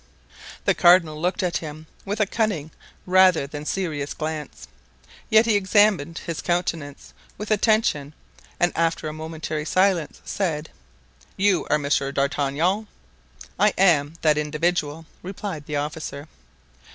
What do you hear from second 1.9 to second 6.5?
with a cunning rather than serious glance, yet he examined his